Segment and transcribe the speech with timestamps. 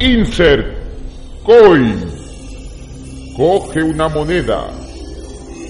[0.00, 0.64] Insert
[1.44, 1.98] Coin.
[3.36, 4.68] Coge una moneda.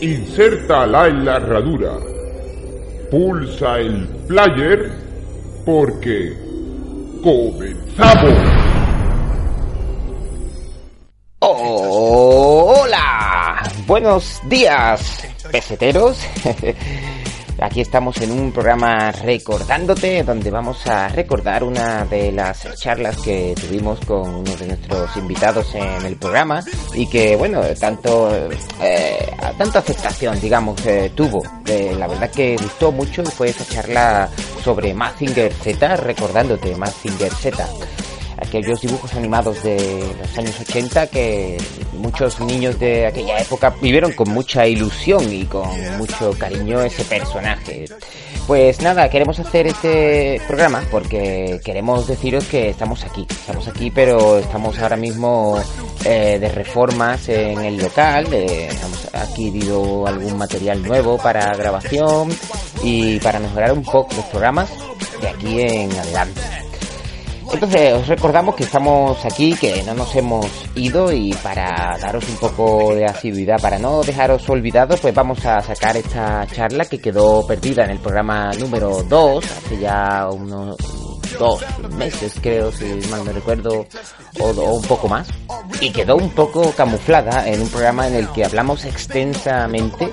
[0.02, 1.92] Insértala en la herradura.
[3.10, 4.92] Pulsa el player
[5.64, 6.36] porque
[7.22, 8.34] comenzamos.
[11.38, 12.82] Hola,
[13.86, 16.18] buenos días, peseteros.
[17.60, 23.54] Aquí estamos en un programa recordándote, donde vamos a recordar una de las charlas que
[23.60, 26.62] tuvimos con uno de nuestros invitados en el programa
[26.94, 28.30] y que, bueno, tanto,
[28.80, 31.42] eh, tanta aceptación, digamos, eh, tuvo.
[31.66, 34.28] Eh, la verdad que gustó mucho y fue esa charla
[34.62, 37.68] sobre Mazinger Z, recordándote Mazinger Z
[38.40, 41.58] aquellos dibujos animados de los años 80 que
[41.94, 47.86] muchos niños de aquella época vivieron con mucha ilusión y con mucho cariño ese personaje.
[48.46, 54.38] Pues nada, queremos hacer este programa porque queremos deciros que estamos aquí, estamos aquí pero
[54.38, 55.60] estamos ahora mismo
[56.04, 62.30] eh, de reformas en el local, eh, hemos adquirido algún material nuevo para grabación
[62.82, 64.70] y para mejorar un poco los programas
[65.20, 66.57] de aquí en adelante.
[67.52, 72.36] Entonces os recordamos que estamos aquí, que no nos hemos ido y para daros un
[72.36, 77.46] poco de asiduidad, para no dejaros olvidados, pues vamos a sacar esta charla que quedó
[77.46, 80.76] perdida en el programa número 2, hace ya unos
[81.38, 81.62] dos
[81.96, 83.86] meses creo, si mal no recuerdo,
[84.40, 85.28] o, un poco más,
[85.80, 90.10] y quedó un poco camuflada en un programa en el que hablamos extensamente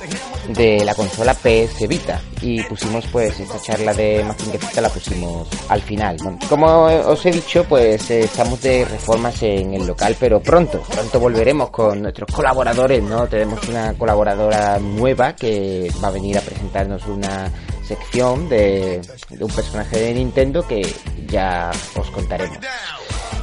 [0.49, 5.47] de la consola PS Vita y pusimos pues esta charla de Mazinger Z la pusimos
[5.69, 6.17] al final.
[6.49, 11.19] Como os he dicho, pues eh, estamos de reformas en el local, pero pronto, pronto
[11.19, 13.27] volveremos con nuestros colaboradores, ¿no?
[13.27, 17.51] Tenemos una colaboradora nueva que va a venir a presentarnos una
[17.85, 19.01] sección de,
[19.39, 20.81] un personaje de Nintendo que
[21.27, 22.57] ya os contaremos.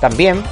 [0.00, 0.42] También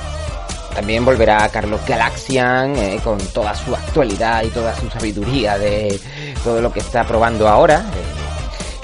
[0.74, 5.98] también volverá Carlos Galaxian eh, con toda su actualidad y toda su sabiduría de
[6.44, 7.84] todo lo que está probando ahora.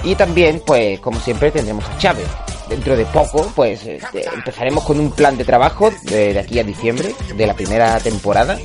[0.03, 2.27] Y también, pues, como siempre, tendremos a Chávez.
[2.69, 7.13] Dentro de poco, pues, este, empezaremos con un plan de trabajo de aquí a diciembre
[7.35, 8.57] de la primera temporada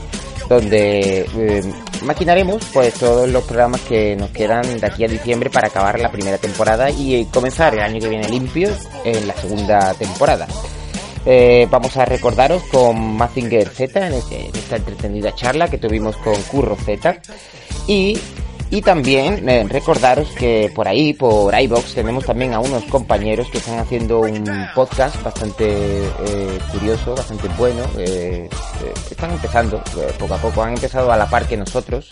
[0.49, 1.63] donde eh,
[2.05, 6.11] maquinaremos pues todos los programas que nos quedan de aquí a diciembre para acabar la
[6.11, 8.71] primera temporada y comenzar el año que viene limpio
[9.05, 10.47] en la segunda temporada.
[11.25, 16.35] Eh, vamos a recordaros con Mazinger Z este, en, esta entretenida charla que tuvimos con
[16.43, 17.21] Curro Z
[17.87, 18.19] y
[18.73, 23.59] y también eh, recordaros que por ahí, por iBox, tenemos también a unos compañeros que
[23.59, 27.83] están haciendo un podcast bastante eh, curioso, bastante bueno.
[27.99, 28.49] Eh,
[29.11, 29.83] están empezando,
[30.19, 32.09] poco a poco, han empezado a la par que nosotros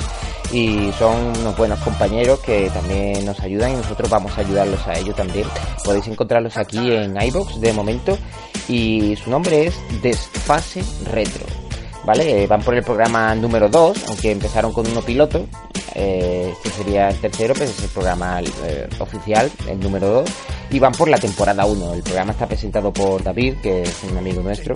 [0.53, 4.99] y son unos buenos compañeros que también nos ayudan y nosotros vamos a ayudarlos a
[4.99, 5.47] ellos también.
[5.83, 8.19] Podéis encontrarlos aquí en iBox de momento
[8.69, 11.70] y su nombre es Desfase Retro.
[12.05, 12.47] ¿Vale?
[12.47, 15.47] Van por el programa número 2, aunque empezaron con uno piloto
[15.95, 20.31] eh, este sería el tercero, pues es el programa eh, oficial, el número 2.
[20.71, 21.95] Y van por la temporada 1.
[21.95, 24.75] El programa está presentado por David, que es un amigo nuestro.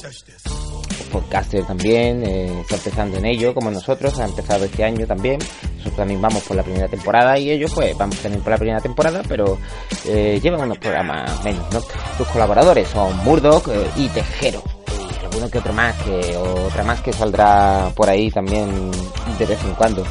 [1.12, 5.38] Podcaster también, eh, está empezando en ello, como nosotros, ha empezado este año también.
[5.76, 8.80] Nosotros también vamos por la primera temporada y ellos pues vamos también por la primera
[8.80, 9.58] temporada, pero
[10.08, 11.80] eh, llevan unos programas menos, ¿no?
[12.18, 14.83] Sus colaboradores son Murdoch y Tejero
[15.34, 18.90] alguno que otro más, que otra más que saldrá por ahí también
[19.36, 20.04] de vez en cuando.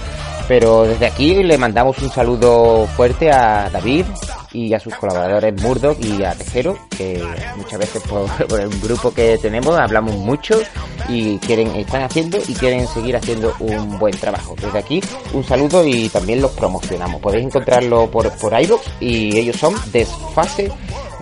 [0.49, 4.05] Pero desde aquí le mandamos un saludo fuerte a David
[4.51, 7.23] y a sus colaboradores Murdoch y a Tejero, que
[7.55, 8.03] muchas veces
[8.49, 10.59] por, el grupo que tenemos hablamos mucho
[11.07, 14.55] y quieren, están haciendo y quieren seguir haciendo un buen trabajo.
[14.61, 15.01] Desde aquí
[15.31, 17.21] un saludo y también los promocionamos.
[17.21, 20.69] Podéis encontrarlo por, por iVoox y ellos son Desfase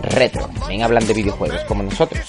[0.01, 0.49] Retro.
[0.59, 2.21] También hablan de videojuegos como nosotros.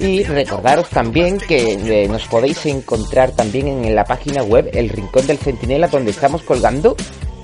[0.00, 5.26] Y recordaros también que eh, nos podéis encontrar también en la página web El Rincón
[5.26, 6.96] del Centinela donde estamos colgando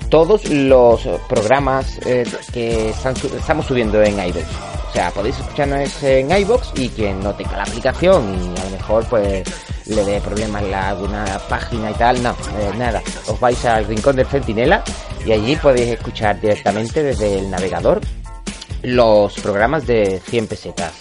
[0.09, 2.23] todos los programas eh,
[2.53, 4.45] que estamos subiendo en iVoox.
[4.89, 8.69] O sea, podéis escucharnos en iVoox y quien no tenga la aplicación y a lo
[8.69, 9.43] mejor pues
[9.87, 13.01] le dé problemas la, alguna página y tal, no, eh, nada.
[13.27, 14.83] Os vais al Rincón del Centinela
[15.25, 17.99] y allí podéis escuchar directamente desde el navegador
[18.85, 20.93] los programas de 100 pesetas.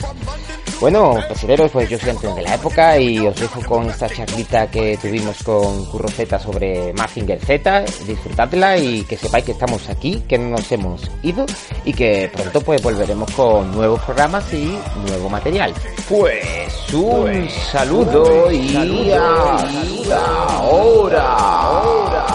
[0.81, 4.71] Bueno, peseteros, pues yo soy Antonio de la época y os dejo con esta charlita
[4.71, 7.85] que tuvimos con Curro Z sobre Mazinger Z.
[8.07, 11.47] Disfrutadla y que sepáis que estamos aquí, que no nos hemos ido
[11.85, 14.77] y que pronto pues volveremos con nuevos programas y
[15.07, 15.73] nuevo material.
[16.09, 19.13] Pues un pues, saludo, y, saludo y
[20.11, 20.25] ahora.
[20.59, 22.34] ahora.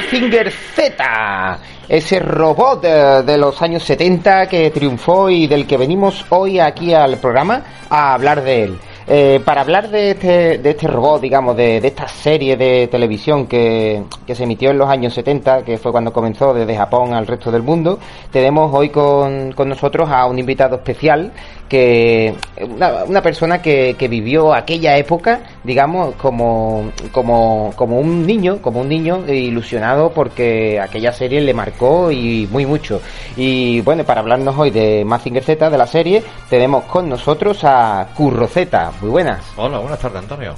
[0.00, 0.50] Mazinger.
[0.50, 1.58] Z,
[1.88, 6.94] ese robot de, de los años 70 que triunfó y del que venimos hoy aquí
[6.94, 8.78] al programa a hablar de él.
[9.06, 13.46] Eh, para hablar de este, de este robot, digamos, de, de esta serie de televisión
[13.46, 17.26] que, que se emitió en los años 70, que fue cuando comenzó desde Japón al
[17.26, 17.98] resto del mundo,
[18.30, 21.32] tenemos hoy con, con nosotros a un invitado especial
[21.70, 28.80] que una, persona que, que vivió aquella época, digamos, como, como, como un niño, como
[28.80, 33.00] un niño ilusionado porque aquella serie le marcó y muy mucho.
[33.36, 38.08] Y bueno, para hablarnos hoy de Mazinger Z, de la serie, tenemos con nosotros a
[38.16, 38.92] Curro Z.
[39.00, 39.40] Muy buenas.
[39.56, 40.54] Hola, buenas tardes, Antonio.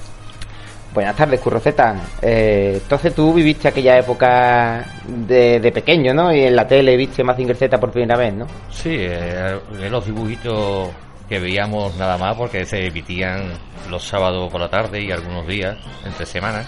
[0.95, 1.97] Buenas tardes, Curro Z.
[2.21, 6.33] Eh, entonces tú viviste aquella época de, de pequeño, ¿no?
[6.35, 8.47] Y en la tele viste Mazinger Z por primera vez, ¿no?
[8.71, 9.59] Sí, eh,
[9.91, 10.91] los dibujitos
[11.31, 13.53] que veíamos nada más porque se emitían
[13.89, 16.67] los sábados por la tarde y algunos días entre semanas.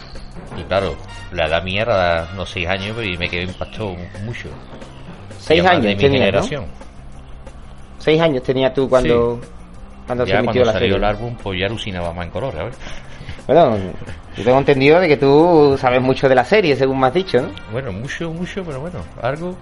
[0.59, 0.95] Y claro,
[1.33, 3.95] la edad mía era unos seis años y me quedé impactado
[4.25, 4.49] mucho.
[5.39, 6.43] Seis años de mi tenías, ¿no?
[6.43, 6.65] generación.
[7.99, 9.39] Seis años tenías tú cuando,
[10.07, 10.97] cuando se Ya emitió cuando la salió serie.
[10.97, 12.77] el álbum, pues ya alucinaba más en colores, ¿sabes?
[13.47, 13.77] Bueno,
[14.37, 17.41] yo tengo entendido de que tú sabes mucho de la serie, según me has dicho,
[17.43, 17.49] ¿no?
[17.73, 19.55] Bueno, mucho, mucho, pero bueno, algo,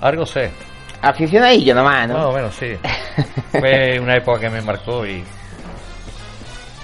[0.00, 0.50] algo sé.
[1.02, 2.28] Aficionadillo nomás, Más ¿no?
[2.30, 2.72] o menos, sí.
[3.52, 5.22] Fue una época que me marcó y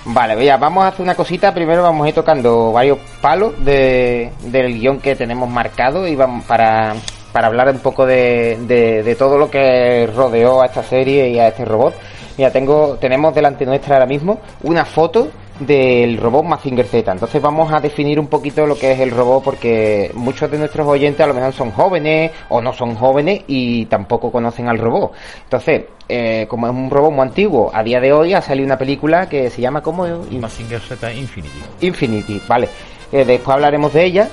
[0.04, 1.54] Vale, vea, vamos a hacer una cosita.
[1.54, 6.44] Primero vamos a ir tocando varios palos de, del guion que tenemos marcado y vamos
[6.44, 6.94] para,
[7.32, 11.38] para hablar un poco de, de, de todo lo que rodeó a esta serie y
[11.38, 11.94] a este robot.
[12.36, 17.12] Mira, tengo, tenemos delante nuestra ahora mismo una foto del robot Mazinger Z.
[17.12, 20.86] Entonces vamos a definir un poquito lo que es el robot porque muchos de nuestros
[20.86, 25.12] oyentes a lo mejor son jóvenes o no son jóvenes y tampoco conocen al robot.
[25.44, 28.78] Entonces, eh, como es un robot muy antiguo, a día de hoy ha salido una
[28.78, 31.60] película que se llama como Mazinger Z Infinity.
[31.80, 32.68] Infinity, vale.
[33.10, 34.28] Eh, después hablaremos de ella.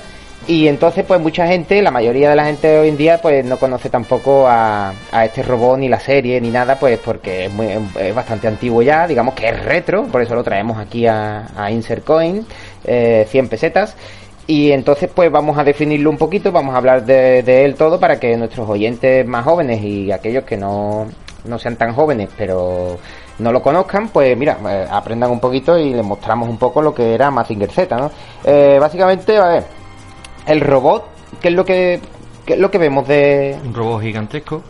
[0.46, 3.58] Y entonces, pues mucha gente, la mayoría de la gente hoy en día, pues no
[3.58, 7.68] conoce tampoco a, a este robot ni la serie ni nada, pues porque es, muy,
[8.14, 12.04] bastante antiguo ya, digamos que es retro, por eso lo traemos aquí a, a Insert
[12.04, 12.44] Coin,
[12.84, 13.96] eh, 100 pesetas.
[14.46, 18.00] Y entonces, pues vamos a definirlo un poquito, vamos a hablar de, de él todo
[18.00, 21.06] para que nuestros oyentes más jóvenes y aquellos que no,
[21.44, 22.98] no sean tan jóvenes, pero
[23.38, 26.94] no lo conozcan, pues mira, eh, aprendan un poquito y les mostramos un poco lo
[26.94, 28.10] que era Mazinger Z, ¿no?
[28.44, 29.64] Eh, básicamente, a ver,
[30.50, 31.06] el robot,
[31.40, 32.00] ¿qué es lo que,
[32.44, 34.62] qué es lo que vemos de, Un robot gigantesco.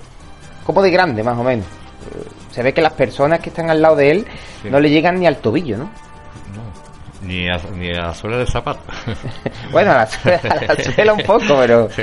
[0.64, 1.66] como de grande, más o menos?
[1.66, 4.26] Eh, Se ve que las personas que están al lado de él
[4.62, 4.68] Sí.
[4.70, 5.84] no le llegan ni al tobillo, ¿no?
[5.84, 8.80] No, ni a, ni a la suela del zapato.
[9.72, 12.02] Bueno, a la suela, a la suela un poco, pero, Sí.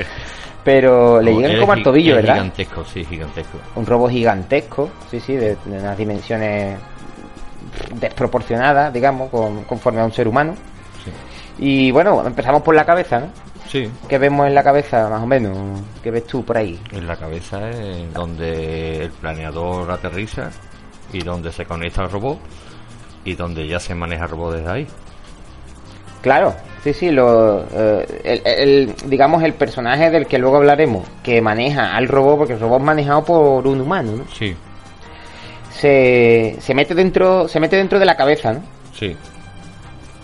[0.63, 2.33] pero le llegan como al tobillo, ¿verdad?
[2.35, 3.57] Gigantesco, sí, gigantesco.
[3.75, 6.77] un robot gigantesco, sí, sí, de, de unas dimensiones
[7.99, 10.55] desproporcionadas, digamos, con- conforme a un ser humano.
[11.03, 11.11] Sí.
[11.59, 13.27] Y bueno, empezamos por la cabeza, ¿no?
[13.69, 13.89] Sí.
[14.07, 15.81] ¿Qué vemos en la cabeza, más o menos?
[16.01, 16.79] ¿Qué ves tú por ahí?
[16.91, 20.49] En la cabeza es donde el planeador aterriza
[21.11, 22.39] y donde se conecta al robot
[23.25, 24.87] y donde ya se maneja el robot desde ahí.
[26.21, 31.41] Claro, sí, sí, lo, eh, el, el- digamos el personaje del que luego hablaremos, que
[31.41, 34.23] maneja al robot, porque el robot es manejado por un humano, ¿no?
[34.33, 34.55] Sí,
[35.71, 38.61] Se, se mete dentro, se mete dentro de la cabeza, ¿no?
[38.97, 39.15] sí,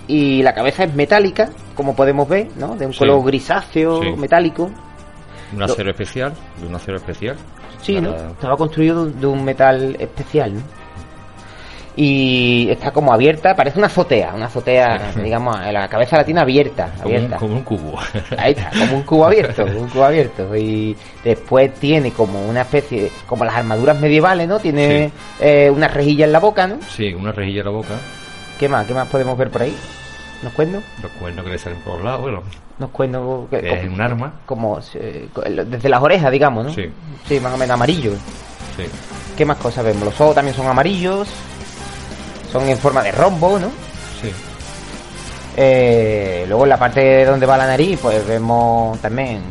[0.08, 2.76] Y la cabeza es metálica, como podemos ver, ¿no?
[2.76, 3.00] De un Sí.
[3.00, 4.12] color grisáceo, Sí.
[4.18, 4.70] metálico.
[5.54, 7.36] un Lo- acero especial, de un acero especial.
[7.82, 8.16] Sí, ¿no?
[8.16, 10.62] Estaba construido de un, metal especial, ¿no?
[11.96, 16.92] Y está como abierta, parece una azotea, una azotea, digamos, la cabeza la tiene abierta,
[16.98, 17.38] Como un, abierta.
[17.38, 18.00] como un cubo.
[18.38, 20.56] Ahí está, como un cubo abierto, un cubo abierto.
[20.56, 24.58] Y después tiene como una especie, de- como las armaduras medievales, ¿no?
[24.58, 26.80] Tiene eh, una rejilla en la boca, ¿no?
[26.90, 27.94] sí, una rejilla en la boca,
[28.60, 28.88] ¿Qué más?
[28.88, 29.76] ¿Qué más podemos ver por ahí?
[30.44, 30.84] ¿Nos cuernos?
[31.02, 32.44] los cuernos que le salen por los lados, bueno,
[32.80, 33.50] ¿Nos cuernos?
[33.50, 34.34] que- que es como, un arma.
[34.46, 35.30] como, eh,
[35.68, 36.74] desde las orejas, digamos, ¿no?
[36.74, 36.92] Sí.
[37.28, 38.12] Sí, más o menos amarillo.
[38.76, 38.84] Sí,
[39.38, 40.04] ¿Qué más cosas vemos?
[40.04, 41.28] Los ojos también son amarillos.
[42.52, 43.68] Son en forma de rombo, ¿no?
[44.22, 44.32] sí,
[45.56, 49.42] Eh, luego en la parte donde va la nariz, pues vemos también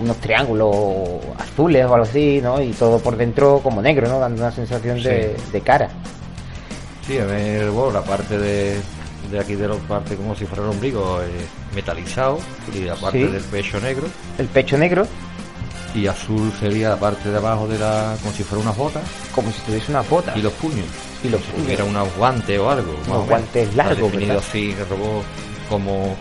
[0.00, 0.74] unos triángulos
[1.38, 2.60] azules o algo así, ¿no?
[2.60, 4.18] Y todo por dentro como negro, ¿no?
[4.18, 5.88] Dando una sensación de, de cara.
[7.06, 8.80] sí, a ver, robot, la parte de,
[9.32, 11.26] de aquí de los partes como si fuera el ombligo eh,
[11.74, 12.38] metalizado
[12.74, 13.32] y la parte Sí.
[13.32, 14.06] del pecho negro
[14.38, 15.06] El pecho negro,
[15.94, 19.02] y azul sería la parte de abajo de la como si fuera unas botas
[19.34, 20.32] como si tuviese una bota.
[20.36, 20.86] y los puños
[21.24, 21.64] Y los puños.
[21.64, 23.26] tuviera unos guantes o algo menos.
[23.26, 24.44] guantes largos, definido ¿verdad?
[24.48, 25.24] así robot
[25.68, 26.16] como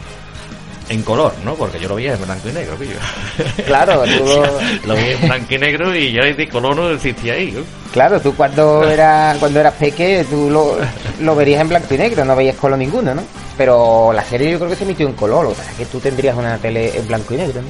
[0.91, 1.55] en color ¿no?
[1.55, 2.95] porque yo lo vi en blanco y negro pillo.
[3.65, 4.25] Claro, tú
[4.85, 7.61] lo- lo vi en blanco y negro y ya de color no existía ahí ¿no?
[7.91, 10.77] Claro, tú cuando eras cuando eras peque, tú lo,
[11.21, 13.23] lo verías en blanco y negro, no veías color ninguno, ¿no?
[13.57, 15.85] Pero la serie yo creo que se emitió en color, lo que pasa es que
[15.85, 17.67] tú tendrías una tele en blanco y negro, ¿no?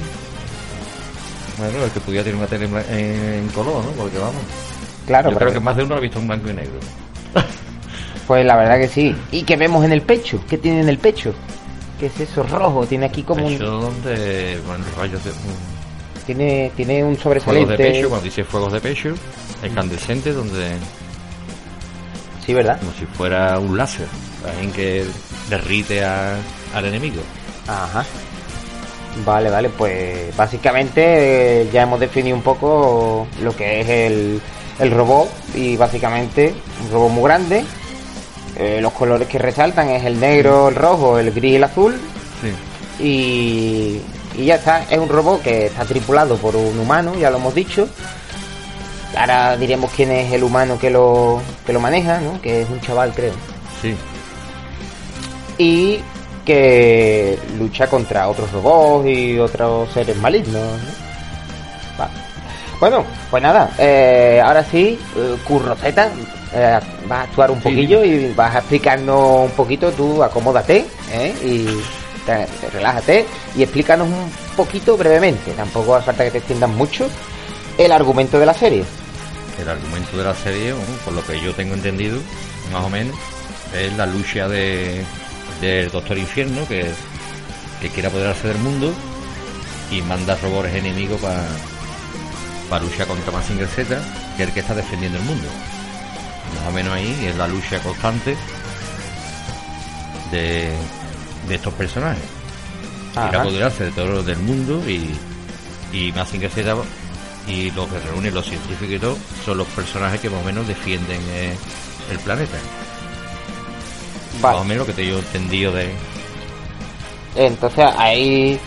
[1.58, 3.90] bueno el que pudiera tener una tele en color ¿no?
[3.92, 4.42] porque vamos
[5.06, 6.72] Claro, yo pero creo que más de uno lo ha visto en blanco y negro
[8.26, 9.14] pues la verdad que sí.
[9.32, 10.40] ¿Y qué vemos en el pecho?
[10.48, 11.34] ¿Qué tiene en el pecho?
[12.02, 12.84] ¿Qué es eso rojo?
[12.84, 15.30] Tiene aquí como un, donde bueno, rayos de
[16.26, 17.76] tiene tiene un fuegos sobresaliente.
[17.80, 19.14] de pecho cuando dice fuegos de pecho
[19.64, 20.72] incandescente donde
[22.44, 22.80] Sí, ¿verdad?
[22.80, 24.08] como si fuera un láser
[24.44, 25.04] alguien que
[25.48, 26.38] derrite a-
[26.74, 27.22] al enemigo
[27.68, 28.04] Ajá.
[29.24, 34.40] Vale, vale, pues básicamente eh, ya hemos definido un poco lo que es el,
[34.80, 36.52] el robot y básicamente
[36.84, 37.64] un robot muy grande.
[38.56, 41.94] Eh, los colores que resaltan es el negro, el rojo, el gris y el azul.
[42.40, 44.00] sí Y,
[44.40, 47.54] y ya está, es un robot que está tripulado por un humano, ya lo hemos
[47.54, 47.88] dicho.
[49.16, 52.40] Ahora diremos quién es el humano que lo, que lo maneja, ¿no?
[52.40, 53.34] Que es un chaval, creo
[53.80, 53.94] sí
[55.58, 56.00] y
[56.44, 60.54] que lucha contra otros robots y otros seres malignos.
[60.54, 62.00] ¿no?
[62.00, 62.10] Va.
[62.82, 66.10] Bueno, pues nada, eh, ahora sí, eh, Curro Z,
[66.52, 67.62] eh, vas a actuar un Sí.
[67.68, 71.32] poquillo y vas a explicarnos un poquito, tú acomódate ¿eh?
[71.44, 71.64] y
[72.26, 73.24] te- te relájate
[73.54, 77.06] y explícanos un poquito brevemente, tampoco hace falta que te extiendas mucho,
[77.78, 78.82] el argumento de la serie.
[79.60, 82.18] el argumento de la serie bueno, por lo que yo tengo entendido
[82.72, 83.14] más o menos
[83.80, 85.04] es la lucha de
[85.60, 86.86] del Doctor Infierno que,
[87.80, 88.92] que quiere apoderarse del mundo
[89.92, 91.44] y manda robots enemigos para
[92.78, 94.00] luchar contra Mazinger Z
[94.36, 95.48] que es el que está defendiendo el mundo
[96.58, 98.36] más o menos ahí es la lucha constante
[100.30, 100.72] de,
[101.48, 102.24] de estos personajes
[103.12, 103.42] quiere Ajá.
[103.42, 105.10] apoderarse de todo lo del mundo y,
[105.92, 106.74] y Mazinger Z
[107.46, 110.66] y lo que reúnen los científicos y todo son los personajes que más o menos
[110.66, 111.56] defienden eh,
[112.10, 112.56] el planeta.
[114.40, 114.56] Vale.
[114.56, 115.90] Más o menos lo que te yo entendido de...
[117.34, 118.60] Entonces ahí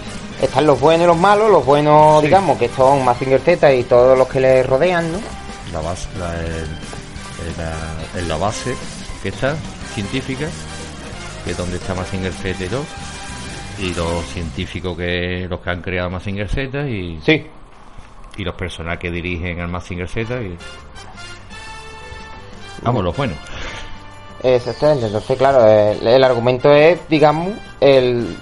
[0.45, 2.27] están los buenos y los malos, los buenos Sí.
[2.27, 5.19] digamos que son Mazinger Z y todos los que le rodean, ¿no?
[5.73, 6.31] la base, la,
[7.63, 8.73] la- en la base
[9.21, 9.55] que está
[9.93, 10.47] científica,
[11.43, 12.83] que es donde está Mazinger Z y todo,
[13.79, 17.45] y los científicos que los que han creado Mazinger Z y, Sí.
[18.37, 20.57] y los personajes que dirigen al Mazinger Z y
[22.81, 23.37] vamos los buenos.
[24.43, 28.37] Exactamente, entonces claro, el, el argumento es, digamos, el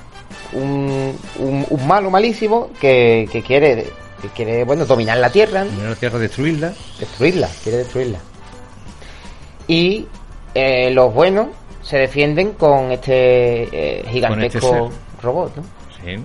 [0.55, 3.87] un, un, un malo malísimo que, que quiere
[4.21, 5.71] que quiere, bueno, dominar la Tierra, ¿no?
[5.71, 8.19] Poner la Tierra destruirla destruirla, quiere destruirla.
[9.67, 10.07] Y
[10.53, 11.47] eh, los buenos
[11.81, 15.21] se defienden con este eh, gigantesco ser.
[15.21, 15.63] robot, ¿no?
[16.01, 16.15] sí,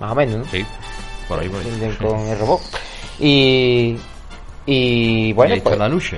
[0.00, 0.44] Más o menos, ¿no?
[0.46, 0.64] sí,
[1.28, 1.52] por ahí ahí.
[1.52, 2.60] defienden con el robot.
[3.20, 3.96] Y,
[4.66, 6.16] y bueno, y ahí está pues la lucha.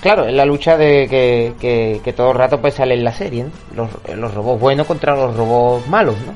[0.00, 3.12] Claro, es la lucha de que, que, que todo el rato pues sale en la
[3.12, 3.50] serie, ¿no?
[3.74, 6.34] Los, los robots buenos contra los robots malos, ¿no?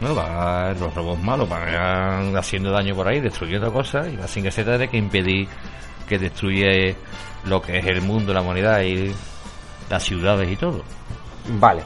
[0.00, 4.52] No, va, los robots malos van haciendo daño por ahí, destruyendo cosas, y la Singer
[4.52, 5.48] Z tiene que impedir
[6.08, 6.96] que destruye
[7.44, 9.12] lo que es el mundo, la humanidad y
[9.90, 10.82] las ciudades y todo.
[11.48, 11.82] Vale.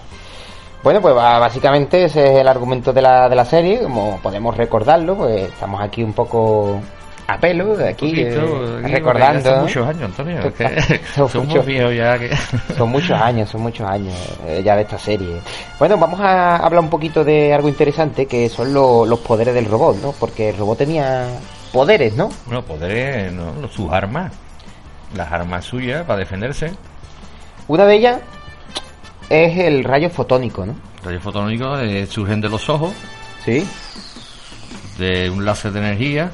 [0.82, 5.16] Bueno, pues básicamente ese es el argumento de la, de la serie, como podemos recordarlo,
[5.16, 6.80] pues estamos aquí un poco
[7.26, 9.50] a pelo, de aquí, poquito, eh, aquí, recordando.
[9.50, 10.40] Son muchos años, Antonio.
[11.28, 11.66] Son muchos.
[11.66, 12.18] viejos ya.
[12.18, 12.36] Que...
[12.76, 14.14] Son muchos años, son muchos años
[14.46, 15.40] eh, ya de esta serie.
[15.78, 19.64] Bueno, vamos a hablar un poquito de algo interesante, que son lo- los poderes del
[19.66, 20.12] robot, ¿no?
[20.12, 21.26] Porque el robot tenía
[21.72, 22.28] poderes, ¿no?
[22.46, 23.52] Bueno, poderes, ¿no?
[23.68, 24.32] sus armas.
[25.14, 26.72] Las armas suyas para defenderse.
[27.68, 28.18] Una de ellas
[29.30, 30.74] es el rayo fotónico, ¿no?
[31.04, 32.92] Rayos fotónicos eh, surgen de los ojos,
[33.44, 33.66] Sí.
[34.98, 36.30] de un láser de energía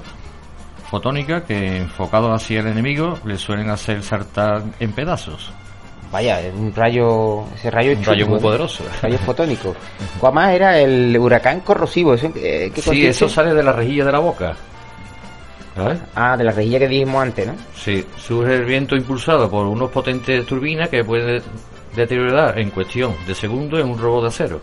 [0.91, 5.53] fotónica que enfocado hacia el enemigo le suelen hacer saltar en pedazos.
[6.13, 8.83] Vaya, es un rayo, ese rayo Un rayo muy poderoso.
[9.01, 9.75] Rayo fotónico.
[10.21, 12.15] ¿Cuál más era el huracán corrosivo?
[12.15, 14.57] ¿Eso, eh, qué Sí, eso sale de la rejilla de la boca.
[16.15, 17.55] Ah, de la rejilla que dijimos antes, ¿no?
[17.75, 21.41] Sí, surge el viento impulsado por unos potentes turbinas que puede
[21.97, 24.61] deteriorar en cuestión de segundos en un robot de acero.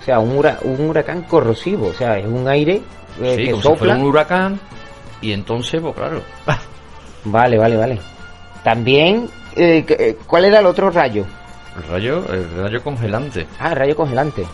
[0.00, 1.86] O sea, un, hura- un huracán corrosivo.
[1.86, 2.82] O sea, es un aire
[3.22, 3.94] eh, sí, que como si fuera sopla.
[3.94, 4.60] un huracán
[5.24, 6.22] y entonces, pues claro,
[7.24, 7.98] Vale, vale, vale.
[8.62, 11.24] También eh, eh, ¿cuál era el otro rayo?
[11.76, 13.46] El rayo, el rayo congelante.
[13.58, 14.44] Ah, el rayo congelante.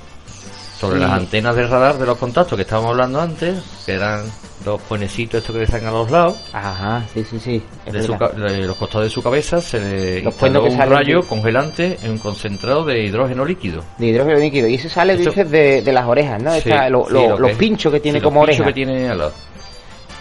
[0.78, 1.00] Sobre Sí.
[1.02, 4.22] las antenas del radar de los contactos que estábamos hablando antes, que eran
[4.64, 7.62] los puenecitos estos que están a los lados, Ajá, sí, sí, sí.
[7.90, 10.90] de, su de los costados de su cabeza, se le Los instaló puentes que un
[10.90, 13.82] rayo de- congelante en un concentrado de hidrógeno líquido.
[13.98, 14.68] De hidrógeno líquido.
[14.68, 16.50] Y eso sale, dices, de, de las orejas, ¿no?
[16.52, 18.74] Sí, Esta- lo- sí, lo- lo los pinchos que tiene como los pinchos oreja.
[18.74, 19.32] que tiene al lado.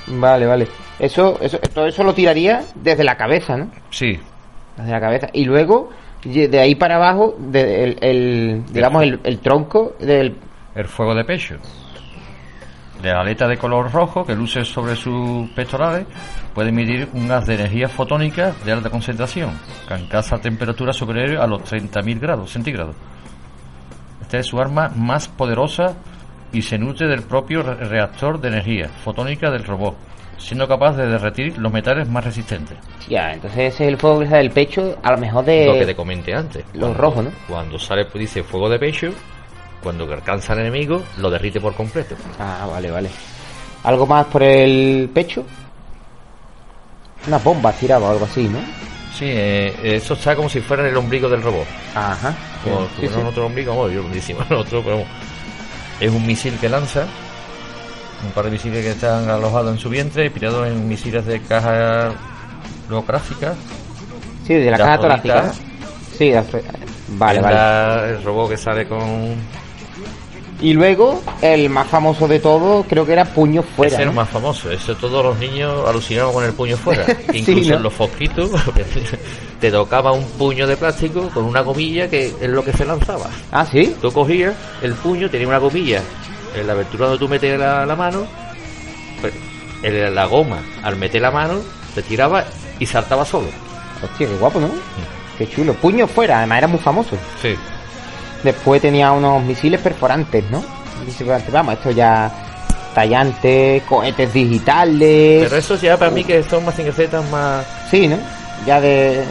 [0.10, 0.68] Vale, vale.
[0.98, 3.70] Eso, eso, todo eso lo tiraría desde la cabeza, ¿no?
[3.92, 4.20] Sí,
[4.78, 5.28] Desde la cabeza.
[5.34, 5.90] Y luego,
[6.24, 10.36] de ahí para abajo, de- el, el- digamos, el, el tronco del...
[10.76, 11.56] el fuego de pecho.
[13.02, 16.06] De la aleta de color rojo que luce sobre sus pectorales
[16.54, 19.52] puede emitir un gas de energía fotónica de alta concentración,
[19.88, 22.96] que alcanza temperaturas superiores a los 30.000 grados centígrados.
[24.22, 25.94] Esta es su arma más poderosa
[26.52, 29.96] y se nutre del propio re- reactor de energía fotónica del robot,
[30.38, 32.78] siendo capaz de derretir los metales más resistentes.
[33.08, 35.80] Ya, entonces ese es el fuego que sale del pecho, a lo mejor Lo que
[35.80, 35.96] te de...
[35.96, 36.64] comenté antes.
[36.74, 37.32] los Cuando- rojos, ¿no?
[37.48, 39.10] Cuando sale, pues, dice fuego de pecho,
[39.84, 42.16] cuando alcanza al enemigo, lo derrite por completo.
[42.40, 43.10] Ah, vale, vale.
[43.84, 45.46] ¿Algo más por el pecho?
[47.28, 48.60] Una bomba tiraba o algo así, ¿no?
[49.14, 51.66] Sí, eh, eso está como si fuera en el ombligo del robot.
[51.96, 52.34] Ajá.
[52.64, 55.04] Como Sí, otro ombligo, bueno, yo el otro, pero
[56.00, 57.06] es un misil que lanza,
[58.26, 62.12] un par de misiles que están alojados en su vientre, inspirados en misiles de caja
[62.90, 63.54] lográfica.
[64.46, 65.52] Sí, de la caja torácica.
[66.18, 66.32] Sí,
[67.10, 67.56] vale, vale.
[67.56, 69.36] la- el robot que sale con...
[70.62, 73.94] Y luego, el más famoso de todo, creo que era Puño Fuera.
[73.94, 74.12] Ese es ¿no?
[74.12, 74.70] el más famoso.
[74.70, 77.06] Eso todos los niños alucinaban con el puño fuera.
[77.06, 77.76] Sí, Incluso ¿no?
[77.78, 78.52] en los fosquitos
[79.62, 83.30] te tocaba un puño de plástico con una gomilla que es lo que se lanzaba.
[83.52, 83.96] Ah, sí.
[84.02, 86.02] Tú cogías el puño, tenía una gomilla
[86.56, 88.26] en la abertura donde tú metes la, la mano,
[89.22, 89.34] pues,
[89.84, 91.60] en la goma, al meter la mano,
[91.96, 92.44] te tiraba
[92.80, 93.48] y saltaba solo.
[94.04, 94.70] Hostia, qué guapo, ¿no?
[95.38, 95.74] Qué chulo.
[95.74, 97.16] Puño Fuera, además era muy famoso.
[97.42, 97.56] Sí.
[98.44, 100.60] Después tenía unos misiles perforantes, ¿no?
[101.00, 102.32] Misiles perforantes, vamos, esto ya
[102.94, 105.44] tallantes, cohetes digitales.
[105.44, 108.18] Pero eso ya para mí que son más Z más, Sí, ¿no?
[108.66, 109.24] Ya de...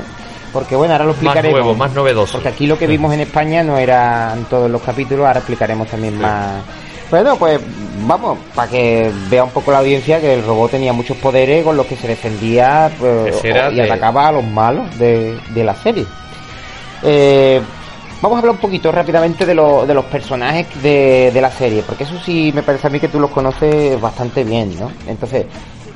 [0.53, 1.59] Porque bueno, ahora lo más explicaremos.
[1.61, 2.33] nuevos, más novedosos.
[2.37, 5.89] Porque aquí lo que vimos en España no era en todos los capítulos, ahora explicaremos
[5.89, 6.63] también más.
[7.11, 7.61] Bueno, pues
[8.07, 11.77] vamos, para que vea un poco la audiencia que el robot tenía muchos poderes con
[11.77, 16.07] los que se defendía pues, y de- atacaba a los malos de, de la serie.
[17.03, 17.61] Eh,
[18.23, 21.83] vamos a hablar un poquito rápidamente de, lo- de los personajes de, de la serie,
[21.87, 24.91] porque eso sí me parece a mí que tú los conoces bastante bien, ¿no?
[25.07, 25.47] Entonces,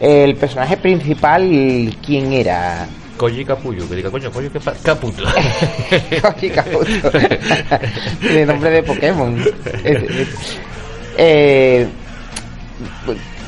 [0.01, 2.87] el personaje principal, ¿quién era?
[3.17, 5.23] Koji Capullo, que diga, coño, que pa- Caputo.
[6.23, 7.11] Koji Kabuto.
[8.21, 9.45] Tiene nombre de Pokémon.
[11.17, 11.87] Eh,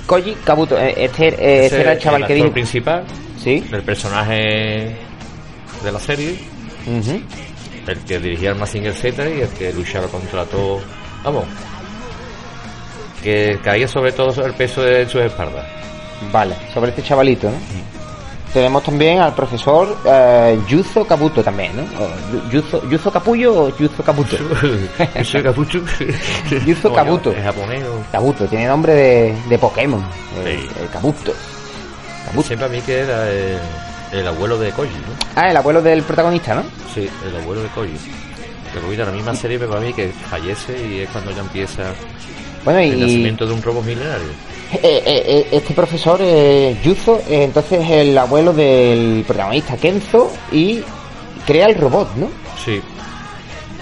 [0.06, 0.78] Koji Kabuto.
[0.78, 2.52] eh, Este, eh, este era el chaval que actor dijo.
[2.52, 3.04] principal,
[3.42, 3.64] Sí.
[3.72, 4.94] el personaje
[5.82, 6.36] de la serie.
[7.86, 10.80] El que dirigía el Mazinger Z y el que luchaba contra todo.
[11.22, 11.44] Vamos.
[13.22, 15.66] Que caía sobre todo el peso de sus espaldas.
[16.30, 17.56] Vale, sobre este chavalito, ¿no?
[18.52, 21.82] Tenemos también al profesor eh, Yuzo Kabuto también, ¿no?
[21.82, 24.36] O Yuzo, Yuzo Capullo o Yuzo Kabuto.
[25.24, 25.80] Soy Capucho.
[26.64, 27.32] Yuzo Kabuto.
[27.36, 27.82] Es japonés.
[27.84, 30.04] o- Kabuto, tiene nombre de, de Pokémon.
[30.44, 30.68] El, Sí.
[30.80, 31.32] el Kabuto.
[32.26, 32.46] Kabuto.
[32.46, 33.58] Siempre a mí que era el,
[34.12, 35.13] el abuelo de Koji, ¿no?
[35.36, 36.62] Ah, el abuelo del protagonista, ¿no?
[36.94, 37.92] Sí, el abuelo de Koji.
[38.72, 41.94] Pero la misma serie pero para mí que fallece y es cuando ya empieza
[42.64, 44.26] Bueno, y, el nacimiento de un robot milenario.
[44.72, 50.82] Eh, eh, eh, este profesor, eh, Yuzo, entonces es el abuelo del protagonista Kenzo y
[51.46, 52.28] crea el robot, ¿no?
[52.64, 52.80] Sí,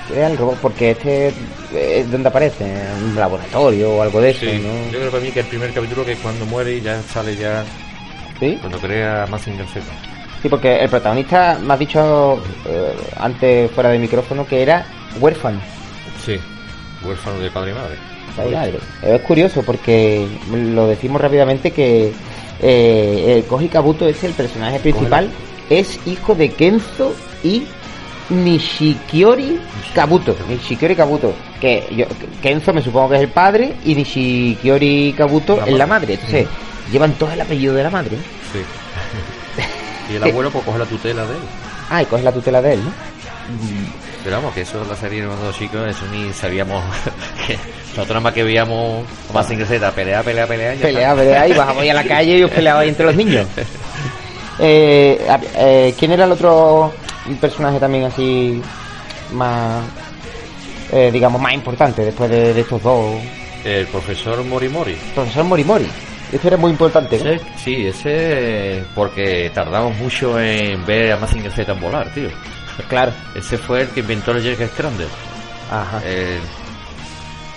[0.09, 1.33] Crea el robot porque este
[1.75, 4.61] es donde aparece, en un laboratorio o algo de eso, sí.
[4.61, 4.99] Yo ¿no?
[4.99, 7.65] creo para mí que el primer capítulo que es cuando muere y ya sale ya
[8.39, 8.59] ¿Sí?
[8.61, 9.87] cuando crea Mazinger Z.
[10.43, 14.85] Sí, porque el protagonista me ha dicho eh, antes fuera del micrófono que era
[15.21, 15.61] huérfano.
[16.25, 16.37] Sí,
[17.05, 17.97] huérfano de padre y madre.
[18.37, 18.79] Padre y madre.
[19.03, 22.13] Es curioso porque lo decimos rápidamente que
[22.61, 25.31] eh, el Koji Kabuto es el personaje principal,
[25.71, 27.65] es hijo de Kenzo y
[28.29, 29.61] Nishikiori
[29.95, 30.35] Kabuto.
[30.49, 32.07] Nishikiori Kabuto, que yo,
[32.43, 36.15] Kenzo me supongo que es el padre y Nishikiori Kabuto La es la madre.
[36.15, 36.49] Entonces,
[36.91, 38.17] llevan todo el apellido de la madre.
[38.53, 38.59] Sí.
[40.13, 41.43] Y el abuelo pues coge la tutela de él.
[41.91, 42.93] Ah, y coge la tutela de él, ¿no?
[44.25, 46.83] Pero vamos, que eso la serie cuando chicos, eso ni sabíamos.
[47.47, 50.75] que Nosotros nada más que veíamos a Mazinger Z, pelea, pelea, pelea.
[50.81, 53.47] Pelea, pelea, y bajamos a la calle y os peleabais entre los niños.
[54.59, 55.19] Eh,
[55.57, 56.93] eh, ¿Quién era el otro
[57.41, 58.61] personaje también así
[59.33, 59.83] más,
[60.93, 63.17] eh, digamos, más importante después de, de estos dos?
[63.65, 64.95] El profesor Morimori.
[65.15, 65.89] Profesor Morimori.
[66.33, 67.31] Este era muy importante, ¿no?
[67.31, 72.29] Ese- sí, ese porque tardamos mucho en ver a Mazinger Z volar, tío.
[72.89, 73.13] Claro.
[73.35, 75.09] Ese fue el que inventó el Jet Scrander.
[75.71, 76.01] Ajá.
[76.07, 76.39] Eh,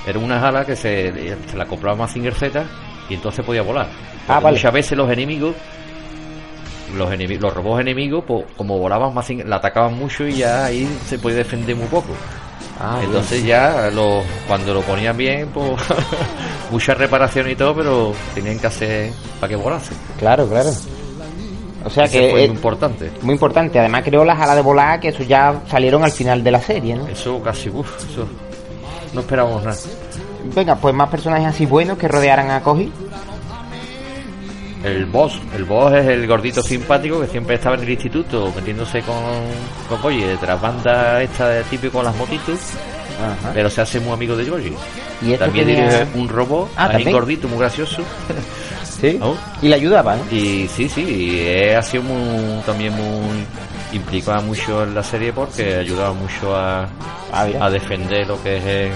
[0.06, 2.64] era una ala que se, se la acoplaba a Mazinger Z
[3.10, 3.88] y entonces podía volar.
[4.28, 4.58] Ah, vale.
[4.58, 5.56] Muchas veces los enemigos,
[6.98, 10.86] los, enemi- los robots enemigos, pues, como volaban Mazinger, la atacaban mucho y ya ahí
[11.06, 12.10] se podía defender muy poco.
[12.80, 13.06] Ah, bien.
[13.10, 15.70] entonces ya lo, cuando lo ponían bien, pues
[16.72, 19.94] mucha reparación y todo, pero tenían que hacer para que volase.
[20.20, 20.70] Claro, claro.
[21.86, 23.12] O sea Ese que fue es muy importante.
[23.22, 23.80] muy importante.
[23.80, 26.96] Además creó las alas de volar que eso ya salieron al final de la serie,
[26.96, 27.08] ¿no?
[27.08, 28.28] Eso casi, uff, eso
[29.14, 29.78] no esperábamos nada.
[30.56, 32.92] Venga, pues más personajes así buenos que rodearan a Koji.
[34.86, 39.02] El boss, el boss es el gordito simpático que siempre estaba en el instituto metiéndose
[39.02, 39.16] con,
[39.90, 42.60] con Koji, detrás banda esta de típico con las motitos,
[43.20, 43.52] Ajá.
[43.54, 44.74] pero se hace muy amigo de Koji.
[45.22, 47.12] Y este También tenía- dirige un robot, Ah, ¿también?
[47.12, 48.02] gordito, muy gracioso.
[49.02, 49.18] Sí.
[49.20, 49.36] ¿no?
[49.62, 50.24] Y le ayudaba, ¿no?
[50.32, 53.44] Y sí, sí, y ha sido muy, también muy
[53.92, 56.88] implicado mucho en la serie porque ayudaba mucho a,
[57.34, 58.90] Ah, a defender lo que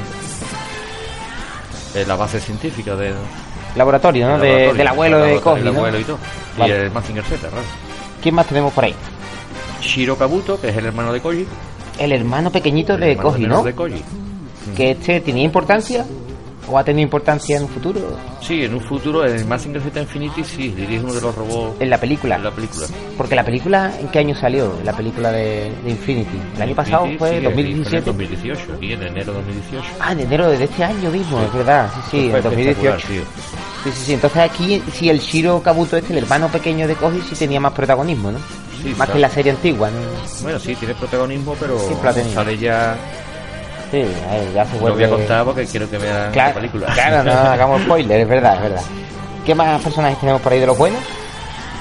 [1.96, 3.14] es la base científica del
[3.76, 4.40] Laboratorio, ¿no?
[4.40, 5.80] del De- laboratorio, del abuelo el de el ¿no?
[5.80, 6.18] abuelo y todo.
[6.58, 6.74] Vale.
[6.74, 7.48] Y el Mazinger Z.
[8.22, 8.96] ¿Quién más tenemos por ahí?
[9.82, 11.46] Shiro Kabuto, que es el hermano de Koji.
[11.98, 13.64] El hermano pequeñito el de hermano Koji, ¿no?
[13.64, 14.04] de Koji.
[14.76, 16.06] Que este tenía importancia
[16.72, 18.00] o ha tenido importancia en un futuro
[18.42, 21.82] Sí, en un futuro, en el Mazinger Z Infinity, sí, dirige uno de los robots
[21.82, 22.36] en la película.
[22.36, 22.86] en la película.
[23.18, 24.74] Porque la película, ¿en qué año salió?
[24.84, 26.38] La película de, de Infinity.
[26.58, 27.90] El año pasado fue sí, 2017.
[27.90, 29.88] Fue en 2018, aquí en enero de 2018.
[30.00, 31.46] Ah, en enero de este año mismo, Sí.
[31.48, 31.90] es verdad.
[31.96, 33.08] Sí, sí, en 2018.
[33.84, 34.14] Sí, sí, sí.
[34.14, 37.72] Entonces aquí, sí, el Shiro Kabuto este, el hermano pequeño de Koji, sí tenía más
[37.74, 38.40] protagonismo, ¿no?
[38.82, 39.98] Sí, más que en la serie antigua, ¿no?
[40.42, 41.78] Bueno, sí, tiene protagonismo, pero
[42.34, 42.96] sale ya.
[43.92, 43.98] Sí,
[44.30, 44.96] ahí ya se No vuelve...
[44.96, 46.86] voy a contar porque quiero que vean Claro, la película.
[46.94, 48.82] claro, no hagamos spoiler, es verdad, es verdad.
[49.46, 51.00] ¿Qué más personajes tenemos por ahí de los buenos?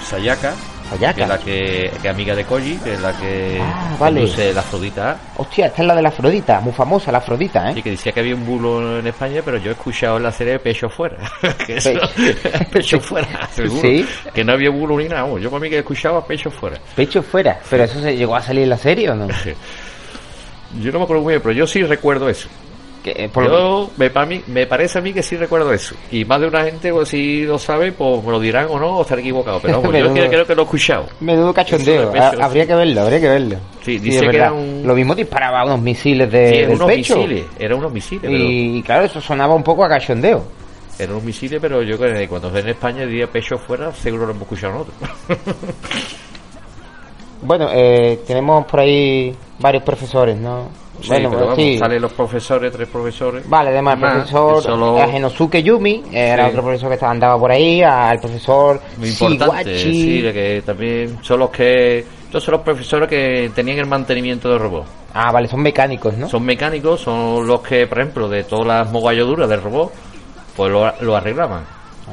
[0.09, 0.55] Sayaka,
[0.91, 1.15] Sayaka.
[1.15, 4.21] que es la que, que amiga de Koji, que es la que Ah, vale.
[4.21, 5.17] conduce la Afrodita.
[5.37, 7.75] Hostia, esta es la de la Afrodita, muy famosa la Afrodita, ¿eh?
[7.75, 10.33] Sí, que decía que había un bulo en España, pero yo he escuchado en la
[10.33, 11.17] serie Pecho Fuera.
[11.67, 13.81] que eso, Pe- pecho Fuera, seguro.
[13.83, 14.07] Sí.
[14.35, 15.27] Que no había bulo ni nada.
[15.39, 16.79] Yo para mí que escuchaba Pecho Fuera.
[16.97, 17.59] Pecho fuera.
[17.69, 19.29] ¿Pero eso se llegó a salir en la serie o no?
[20.81, 22.49] Yo no me acuerdo muy bien, pero yo sí recuerdo eso.
[23.03, 25.95] Que, eh, por Yo, me, pa' mí- me parece a mí que sí recuerdo eso.
[26.11, 28.97] Y más de una gente, pues, si lo sabe, pues me lo dirán o no,
[28.97, 29.61] o estaré equivocado.
[29.63, 31.07] Pero vamos, yo creo, creo que lo he escuchado.
[31.55, 32.07] Cachondeo.
[32.07, 33.57] De pecho, Ha- habría que verlo, habría que verlo.
[33.85, 36.89] Sí, dice que era un- Lo mismo disparaba unos misiles de, Sí, del eran unos
[36.89, 37.17] pecho.
[37.19, 40.43] misiles, eran unos misiles, pero, Y claro, eso sonaba un poco a cachondeo.
[40.99, 44.31] eran unos misiles, pero yo creo que cuando en España diría pecho fuera, seguro lo
[44.33, 45.11] hemos escuchado nosotros.
[47.41, 50.69] Bueno, eh, tenemos por ahí varios profesores, ¿no?
[51.01, 51.79] Sí, bueno, pero vamos, sí.
[51.79, 53.49] salen los profesores, tres profesores.
[53.49, 56.51] Vale, además el profesor solo- eh, Genosuke Yumi, era Sí.
[56.51, 59.93] otro profesor que estaba andaba por ahí, al profesor Muy importante, Shiwachi.
[60.03, 61.99] sí, de que también son los que...
[62.29, 64.85] Estos son los profesores que tenían el mantenimiento del robot.
[65.15, 66.29] Ah, vale, son mecánicos, ¿no?
[66.29, 69.93] Son mecánicos, son los que, por ejemplo, de todas las mogalladuras del robot,
[70.55, 71.65] pues lo, lo arreglaban.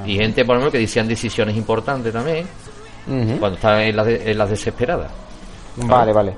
[0.06, 2.48] Y gente, por ejemplo, que decían decisiones importantes también,
[3.39, 5.12] cuando estaban en las, de- en las desesperadas.
[5.78, 6.32] Vale, vale.
[6.32, 6.34] Vale,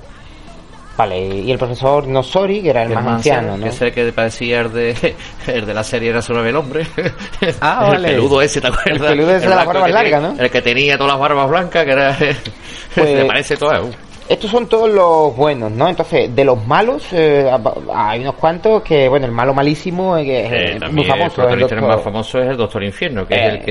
[1.06, 3.70] y el profesor Nosori, que era el, El más más anciano, ¿no?
[3.70, 5.16] Que el que parecía el de,
[5.48, 6.86] el de la serie Era solo el hombre.
[7.62, 8.08] Ah, el vale.
[8.10, 8.94] peludo ese, ¿te acuerdas?
[8.94, 10.36] El peludo ese de las barbas que largas, ¿no?
[10.44, 12.18] El que tenía todas las barbas blancas, que era...
[12.96, 13.90] Pues- le parece todo.
[14.30, 15.88] Estos son todos los buenos, ¿no?
[15.88, 17.50] Entonces, de los malos, eh,
[17.96, 21.08] hay unos cuantos que, bueno, el malo malísimo, eh, que es Eh, eh, muy el
[21.10, 21.48] famoso.
[21.48, 23.64] El doctor, más famoso es el Doctor Infierno, que Eh, es el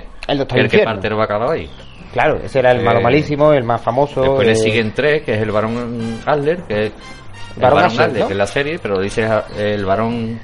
[0.00, 0.02] que...
[0.26, 0.94] el Doctor el que Infierno.
[0.94, 1.70] parte el bacalao ahí.
[2.12, 4.20] Claro, ese era el malo Eh, malísimo, el más famoso.
[4.20, 6.92] Después le eh, siguen tres, que es el varón Adler, que es
[7.56, 8.26] el Asher, Adler, ¿no?
[8.26, 9.26] que es la serie, pero dice
[9.58, 10.38] el varón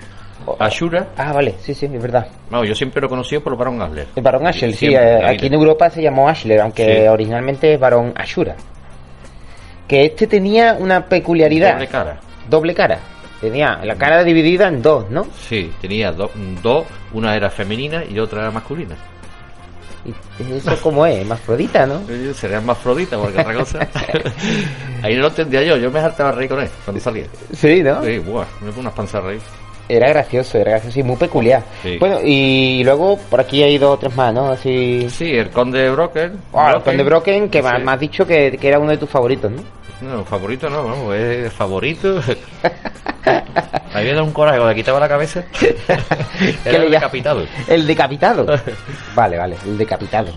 [0.59, 1.09] Ashura.
[1.17, 2.27] Ah, vale, sí, sí, es verdad.
[2.51, 4.07] Vamos, yo siempre lo he conocido por el varón Adler.
[4.17, 5.55] El varón Ashler, sí, eh, aquí en.
[5.55, 7.09] Europa se llamó Ashler, aunque Sí.
[7.09, 8.55] originalmente es varón Ashura.
[9.87, 11.73] Que este tenía una peculiaridad.
[11.75, 12.21] Doble cara.
[12.49, 12.99] Doble cara.
[13.41, 15.25] Tenía la cara dividida en dos, ¿no?
[15.49, 16.31] Sí, tenía do-
[16.63, 18.97] dos, una era femenina y otra era masculina.
[20.39, 22.01] Y eso como es, mafrodita, ¿no?
[22.09, 23.79] Eh, Sería más flodita porque otra cosa.
[25.03, 27.27] Ahí no lo entendía yo, yo me hartaba reír con él cuando salía.
[27.53, 28.03] Sí, ¿no?
[28.05, 29.41] Sí, buah, me pongo unas panzas a reír.
[29.91, 31.63] Era gracioso, era gracioso y muy peculiar.
[31.83, 31.97] Sí.
[31.99, 34.51] Bueno, y luego por aquí hay dos o tres más, ¿no?
[34.51, 35.09] Así...
[35.09, 36.33] Sí, el conde Broker.
[36.53, 37.69] Ah, el Conde Broken, que Sí.
[37.83, 39.63] me has dicho que, que era uno de tus favoritos, ¿no?
[40.01, 42.21] No, favorito no, vamos, es favorito.
[43.25, 43.43] Me
[43.95, 45.45] había dado un coraje, cuando le quitaba la cabeza.
[45.59, 45.77] ¿Qué
[46.65, 47.45] Era el decapitado.
[47.67, 48.47] El decapitado.
[49.17, 50.29] vale, vale, el decapitado.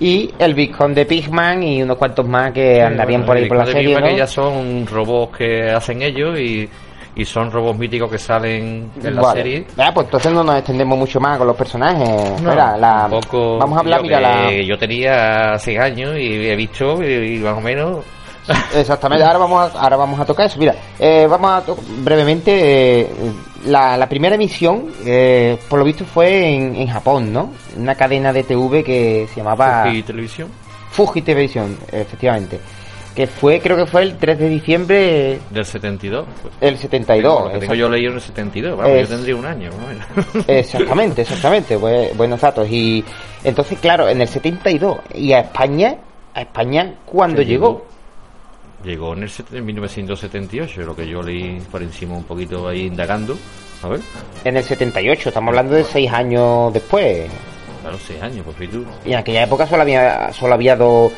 [0.00, 3.78] Y el Visconde Pigman y unos cuantos más que andarían por ahí por la Bueno,
[3.78, 4.06] serie, ¿no?
[4.08, 6.68] que ya son robots que hacen ellos y,
[7.14, 9.42] y son robots míticos que salen en la Vale.
[9.42, 9.66] serie.
[9.78, 12.42] Ah, pues entonces no nos extendemos mucho más con los personajes.
[12.42, 14.50] No, Mira, la- poco- vamos a hablar, yo mira, la...
[14.60, 17.98] Yo tenía seis años y he visto y, y más o menos...
[18.74, 20.58] Exactamente, ahora vamos a, ahora vamos a tocar eso.
[20.58, 21.62] Mira, eh, vamos a
[22.02, 23.00] brevemente.
[23.02, 23.08] eh,
[23.66, 27.52] la, la primera emisión, eh, por lo visto, fue en, en Japón, ¿no?
[27.76, 30.48] Una cadena de TV que se llamaba y televisión.
[30.90, 32.58] Fuji Televisión, efectivamente.
[33.14, 36.26] Que fue, creo que fue el 3 de diciembre Del 72.
[36.42, 36.60] Pues.
[36.60, 37.44] del 72.
[37.44, 38.76] Lo que tengo yo leído en el 72.
[38.76, 39.70] Vamos, Es- yo tendría un año.
[39.70, 40.48] más o menos.
[40.48, 42.66] Exactamente, exactamente, bue- buenos datos.
[42.70, 43.04] Y
[43.44, 45.96] entonces, claro, en el 72, y a España,
[46.34, 47.84] a España, ¿cuándo llegó?
[48.84, 53.36] Llegó en, el, en 1978, lo que yo leí por encima un poquito ahí indagando.
[53.82, 54.00] A ver,
[54.44, 57.28] En el 78, estamos hablando de seis años después.
[57.80, 58.84] claro, seis años, pues tú.
[59.04, 61.12] Y en aquella época solo había, solo había dos,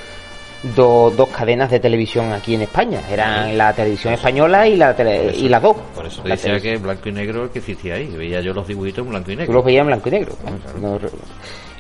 [0.75, 3.01] dos, dos cadenas de televisión aquí en España.
[3.11, 5.77] Eran la televisión española y la, tele- Por eso- y las dos.
[5.95, 6.75] Por eso te La decía televisión.
[6.77, 8.07] que blanco y negro que existía ahí.
[8.09, 9.55] Veía yo los dibujitos en blanco y Tú negro.
[9.55, 10.33] los veías en blanco y negro.
[10.81, 10.99] No-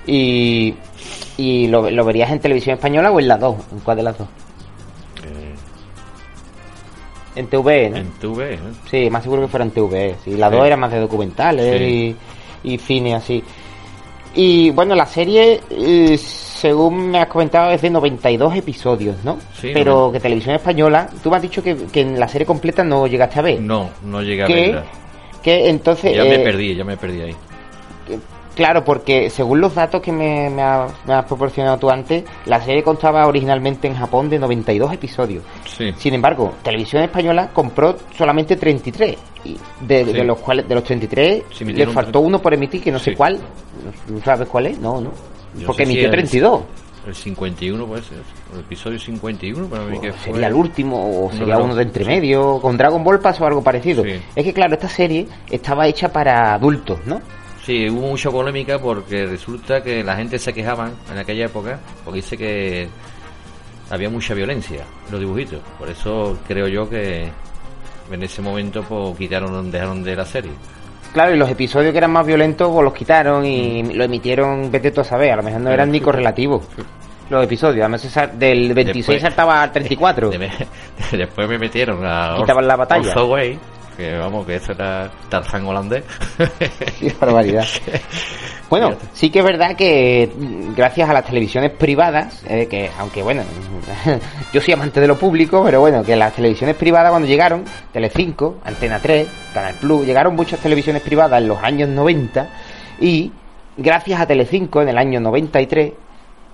[0.06, 0.74] y
[1.36, 3.56] y lo, lo verías en televisión española o en las dos.
[3.72, 4.28] ¿En cuál de las dos?
[7.36, 7.96] En TV, ¿no?
[7.96, 8.58] en TV, ¿eh?
[8.90, 10.14] Sí, más seguro que fuera en TV.
[10.24, 10.56] Sí, las Sí.
[10.56, 12.16] dos eran más de documentales Sí.
[12.64, 13.42] y, y cine así.
[14.36, 19.38] Y bueno, la serie, eh, según me has comentado, es de 92 episodios, ¿no?
[19.60, 20.12] Sí, Pero no.
[20.12, 23.38] que Televisión Española, tú me has dicho que, que en la serie completa no llegaste
[23.38, 23.60] a ver.
[23.60, 24.84] No, no llegué a verla.
[25.42, 26.16] que entonces...
[26.16, 27.36] Ya me eh, perdí, ya me perdí ahí.
[28.54, 32.60] Claro, porque según los datos que me, me ha- me has proporcionado tú antes, la
[32.60, 35.42] serie constaba originalmente en Japón de 92 episodios.
[35.66, 35.92] Sí.
[35.96, 39.16] Sin embargo, Televisión Española compró solamente 33.
[39.44, 40.12] Y de, Sí.
[40.12, 43.14] de los cuales de los 33 Sí, le faltó uno por emitir, que no sé
[43.14, 43.38] cuál.
[44.08, 44.78] ¿No sabes cuál es?
[44.78, 45.10] No, no.
[45.58, 46.62] Yo Porque si emitió el- 32.
[47.06, 48.18] El 51 puede ser.
[48.54, 50.32] El episodio 51 para mí que fue...
[50.32, 52.58] Sería el último o sería uno de entre medio.
[52.62, 54.02] Con Dragon Ball pasó algo parecido.
[54.04, 57.20] Es que claro, esta serie estaba hecha para adultos, ¿no?
[57.64, 62.16] Sí, hubo mucha polémica porque resulta que la gente se quejaban en aquella época porque
[62.20, 62.88] dice que
[63.90, 65.60] había mucha violencia en los dibujitos.
[65.78, 67.28] Por eso creo yo que
[68.10, 70.52] en ese momento pues quitaron, dejaron de la serie.
[71.14, 74.90] Claro, y los episodios que eran más violentos pues, los quitaron y lo emitieron, vete
[74.90, 76.62] tú a saber, a lo mejor no eran ni correlativos
[77.30, 77.80] los episodios.
[77.80, 78.02] Además,
[78.38, 80.30] del 26 Después- saltaba al 34.
[80.30, 80.50] De-
[81.16, 83.22] Después me metieron a Quitaban la batalla.
[83.24, 83.58] Way,
[83.96, 86.04] que vamos, que eso era Tarzán holandés.
[87.00, 87.64] Qué barbaridad.
[88.70, 89.06] Bueno, Fíjate.
[89.12, 93.42] sí que es verdad que mm, gracias a las televisiones privadas, eh, que aunque bueno,
[94.52, 98.56] yo soy amante de lo público, pero bueno, que las televisiones privadas cuando llegaron, Telecinco,
[98.64, 102.48] Antena 3, Canal Plus, llegaron muchas televisiones privadas en los años 90
[103.00, 103.30] y
[103.76, 105.92] gracias a Telecinco en el año 93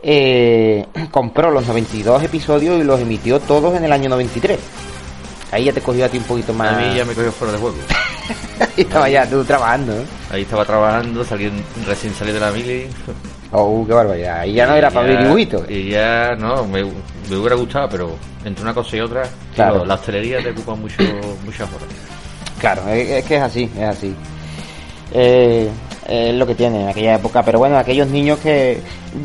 [0.02, 4.58] eh, compró los 92 episodios y los emitió todos en el año 93.
[5.52, 6.72] Ahí ya te cogió a ti un poquito más.
[6.74, 7.76] A mí ya me cogió fuera de juego.
[8.60, 10.02] Ahí estaba ya tú trabajando, ¿no?
[10.30, 12.86] Ahí estaba trabajando, saliendo, recién salí de la mili.
[13.50, 14.40] Oh, qué barbaridad.
[14.40, 15.68] Ahí ya no era para Y dibujitos.
[15.68, 19.22] Y ya, no, me, me hubiera gustado, pero entre una cosa y otra,
[19.54, 19.72] Claro.
[19.74, 21.02] claro, la hostelería te ocupa mucho,
[21.44, 21.88] muchas horas.
[22.60, 24.14] Claro, es, es que es así, es así.
[25.12, 25.68] Eh,
[26.10, 27.42] es lo que tiene en aquella época.
[27.44, 28.80] Pero bueno, aquellos niños que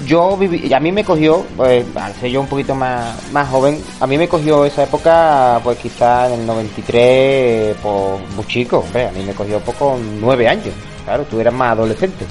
[0.06, 3.82] yo viví, a mí me cogió, pues, al ser yo un poquito más, más joven,
[4.00, 9.12] a mí me cogió esa época, pues quizá en el 93, pues muy chico, a
[9.17, 10.74] mí me cogió pues con nueve años.
[11.04, 12.26] Claro, tú eras más adolescente.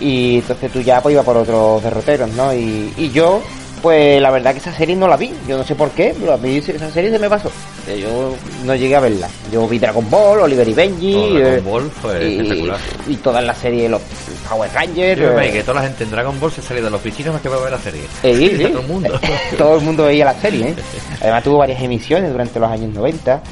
[0.00, 2.54] Y entonces tú ya pues ibas por otros derroteros, ¿no?
[2.54, 3.40] Y, y yo,
[3.82, 5.32] pues la verdad que esa serie no la vi.
[5.46, 7.50] Yo no sé por qué, pero a mí esa serie se me pasó.
[7.88, 9.28] Eh, Yo no llegué a verla.
[9.50, 11.12] Yo vi Dragon Ball, Oliver y Benji.
[11.38, 12.78] Dragon eh, Ball fue y, espectacular.
[13.06, 14.02] y todas las series, los
[14.48, 15.20] Power Rangers.
[15.20, 17.40] Yo eh, que toda la gente en Dragon Ball se salía de la oficina más
[17.40, 18.02] que para ver la serie.
[18.22, 18.64] eh, sí, sí.
[18.64, 19.20] Todo el mundo.
[19.58, 20.74] Todo el mundo veía la serie, ¿eh?
[21.22, 23.42] Además tuvo varias emisiones durante los años 90.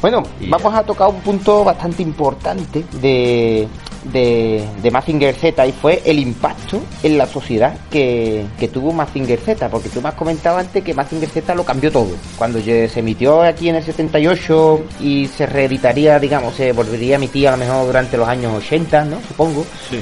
[0.00, 3.66] Bueno, vamos a tocar un punto bastante importante de,
[4.04, 9.38] de, de Mazinger Z y fue el impacto en la sociedad que, que tuvo Mazinger
[9.40, 12.10] Z, porque tú me has comentado antes que Mazinger Z lo cambió todo.
[12.36, 17.48] Cuando se emitió aquí en el 78 y se reeditaría, digamos, se volvería a emitir
[17.48, 19.18] a lo mejor durante los años 80, ¿no?
[19.26, 20.00] Supongo Sí.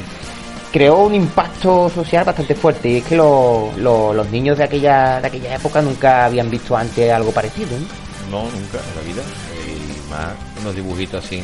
[0.72, 5.20] creó un impacto social bastante fuerte y es que lo- lo- los niños de aquella
[5.20, 8.02] de aquella época nunca habían visto antes algo parecido ¿no?
[8.30, 9.22] No, nunca en la vida.
[9.66, 10.28] Y más
[10.62, 11.42] unos dibujitos así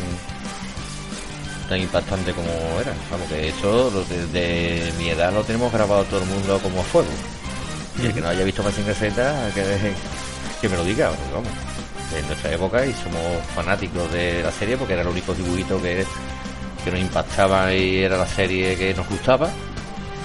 [1.68, 2.48] tan impactantes como
[2.80, 2.96] eran.
[3.10, 6.80] Vamos, que eso lo de, de mi edad lo tenemos grabado todo el mundo como
[6.80, 7.08] a fuego.
[8.02, 9.92] Y el que no haya visto Mazinger Z, que,
[10.60, 11.50] que me lo diga, porque vamos.
[12.16, 13.22] En nuestra época y somos
[13.54, 16.06] fanáticos de la serie porque era el único dibujito que,
[16.82, 19.50] que nos impactaba y era la serie que nos gustaba.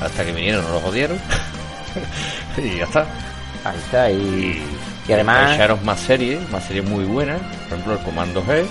[0.01, 1.19] Hasta que vinieron, nos lo jodieron.
[2.57, 3.05] y ya está.
[3.65, 4.63] ahí está y,
[5.07, 8.65] y además echaron más series, más series muy buenas, por ejemplo el Comando G,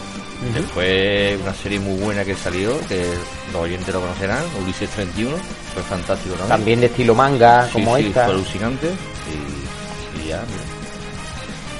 [0.54, 3.04] Después una serie muy buena que salió, que
[3.52, 5.36] los oyentes lo conocerán, Ulises 31,
[5.74, 6.48] fue fantástico también.
[6.48, 8.24] También de estilo manga, Sí, como sí, esta.
[8.24, 10.42] fue alucinante y, y ya.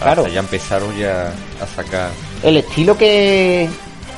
[0.01, 0.23] Claro.
[0.23, 2.11] Hasta ya empezaron ya a sacar
[2.43, 3.69] El estilo que.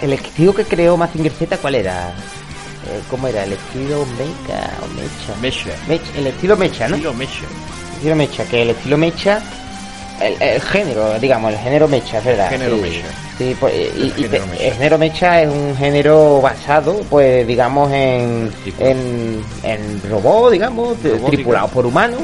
[0.02, 2.08] El estilo que creó Mazinger Z, ¿cuál era?
[2.10, 3.44] Eh, ¿Cómo era?
[3.44, 5.40] El estilo Mecha o Mecha.
[5.40, 5.76] Mecha.
[5.88, 6.96] Mecha, el estilo Mecha, ¿no?
[6.96, 7.40] Estilo Mecha.
[7.40, 9.42] El estilo Mecha, que el estilo Mecha.
[10.20, 12.48] El, el género, digamos, el género Mecha, es verdad.
[12.50, 12.82] Género sí.
[12.82, 13.06] Mecha.
[13.36, 14.64] Sí, pues, y, y género te- Mecha.
[14.64, 20.96] el género Mecha es un género basado, pues, digamos, en, en, en robots, digamos,
[21.26, 22.20] tripulados por humanos,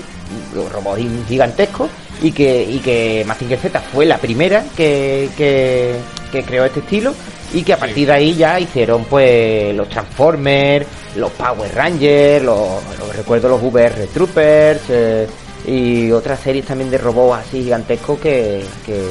[0.73, 1.91] robots gigantescos,
[2.23, 5.97] y que, y que Mazinger Z fue la primera que, que,
[6.31, 7.13] que creó este estilo,
[7.53, 12.59] y que a partir de ahí ya hicieron, pues, los Transformers, los Power Rangers, los,
[13.01, 15.27] los- recuerdo los VR Troopers, eh,
[15.67, 19.03] y otras series también de robots así gigantescos que, que,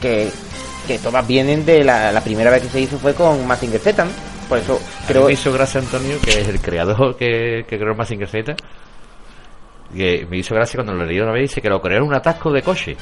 [0.00, 0.28] que,
[0.86, 4.04] que todas vienen de la, la primera vez que se hizo fue con Mazinger Z,
[4.04, 4.10] ¿no?
[4.48, 8.28] Por eso Creo me hizo gracia Antonio, que es el creador que, que creó Mazinger
[8.28, 8.54] Z.
[9.94, 12.14] Que me hizo gracia cuando lo leí una vez, dice que lo creó en un
[12.14, 12.96] atasco de coche.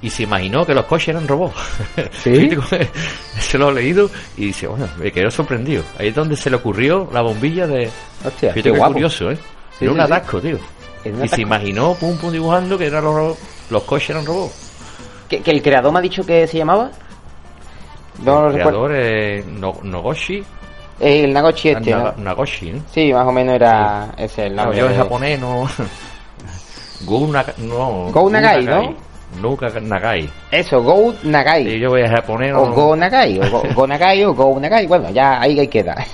[0.00, 1.56] Y se imaginó que los coches eran robots.
[2.22, 2.50] ¿Sí?
[3.40, 5.82] se lo he leído y dice, bueno, me quedó sorprendido.
[5.98, 7.90] Ahí es donde se le ocurrió la bombilla de.
[8.24, 8.92] Hostia, qué guapo.
[8.92, 9.38] curioso, ¿eh?
[9.78, 10.00] Sí, un sí, sí.
[10.04, 10.58] atasco, tío.
[11.06, 13.36] En y se imaginó, pum, pum, dibujando que eran los,
[13.70, 14.72] los coches eran robots.
[15.28, 16.90] ¿Que, que el creador me ha dicho que se llamaba?
[18.22, 18.84] No lo el recuerdo.
[18.86, 20.42] creador es no, Nogoshi.
[21.00, 22.24] Eh, el Nagoshi este, Naga- ¿no?
[22.24, 22.80] Nagoshi, ¿no?
[22.90, 24.78] Sí, más o menos era ese el No, nombre.
[24.80, 25.68] yo en de- japonés no.
[27.04, 28.10] Go Nagai, no.
[28.10, 28.94] Go Nagai, ¿no?
[29.42, 30.30] No Nagai.
[30.50, 31.68] Eso, Go Nagai.
[31.68, 32.62] Y yo voy a japonés no.
[32.62, 35.94] O Go Nagai, o Go, Go Nagai, o Go Nagai, bueno, ya ahí ahí queda.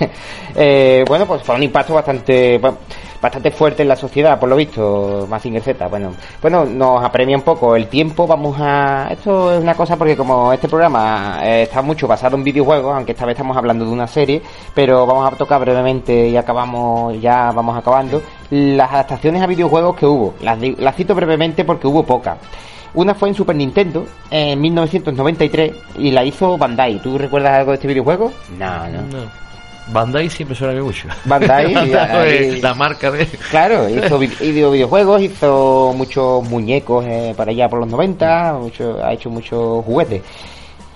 [0.55, 2.77] Eh, bueno, pues fue un impacto bastante bueno,
[3.23, 5.87] bastante fuerte en la sociedad, por lo visto, Mazinger Z.
[5.87, 9.07] Bueno, bueno, nos apremia un poco el tiempo, vamos a...
[9.09, 13.13] Esto es una cosa porque como este programa eh, está mucho basado en videojuegos, aunque
[13.13, 14.41] esta vez estamos hablando de una serie,
[14.75, 20.05] pero vamos a tocar brevemente y acabamos, ya vamos acabando, las adaptaciones a videojuegos que
[20.05, 20.33] hubo.
[20.41, 22.37] Las, las cito brevemente porque hubo pocas.
[22.93, 27.01] Una fue en Super Nintendo en 1993 y la hizo Bandai.
[27.01, 28.33] ¿Tú recuerdas algo de este videojuego?
[28.59, 29.01] No, no.
[29.03, 29.43] No.
[29.87, 31.07] Bandai siempre suena bien mucho.
[31.25, 33.25] Bandai, ahí- la marca de.
[33.51, 39.03] Claro, hizo vi- hizo videojuegos, hizo muchos muñecos eh, para allá por los 90, mucho,
[39.03, 40.21] ha hecho muchos juguetes.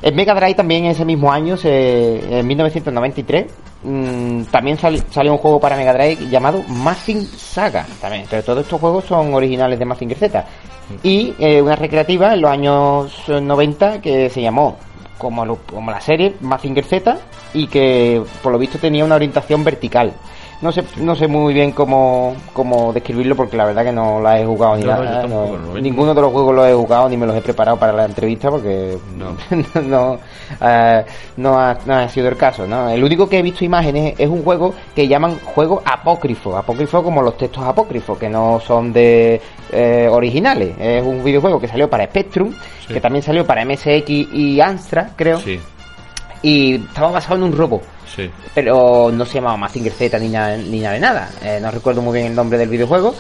[0.02, 3.48] En Mega Drive también ese mismo año, se- en 1993,
[3.84, 7.86] mm, también sal- salió un juego para Mega Drive llamado Mazing Saga.
[8.00, 10.46] También, pero todos estos juegos son originales de Mazinger Z.
[11.04, 14.78] Y eh, una recreativa en los años eh, 90 que se llamó
[15.18, 17.18] como, como la serie Mazinger Z
[17.54, 20.14] y que por lo visto tenía una orientación vertical.
[20.60, 24.40] No sé, no sé muy bien cómo, cómo describirlo porque la verdad que no la
[24.40, 25.22] he jugado ni No, nada.
[25.22, 25.74] tampoco, no.
[25.76, 25.80] no.
[25.80, 28.50] ninguno de los juegos los he jugado ni me los he preparado para la entrevista
[28.50, 29.36] porque No.
[29.84, 30.18] no,
[30.60, 31.06] eh,
[31.38, 32.66] no, ha, no ha sido el caso.
[32.66, 32.90] ¿no?
[32.90, 36.58] El único que he visto imágenes es un juego que llaman juego apócrifo.
[36.58, 39.40] Apócrifo como los textos apócrifos, que no son de
[39.72, 40.76] eh, originales.
[40.80, 42.52] Es un videojuego que salió para Spectrum,
[42.88, 42.94] Sí.
[42.94, 45.38] que también salió para MSX y Amstrad, creo.
[45.40, 45.60] Sí,
[46.42, 47.82] Y estaba basado en un robo
[48.16, 48.30] sí.
[48.54, 51.30] pero no se llamaba Mazinger Z ni nada, ni nada de nada.
[51.42, 53.16] Eh, no recuerdo muy bien el nombre del videojuego.